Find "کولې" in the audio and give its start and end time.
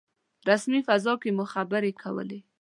2.01-2.39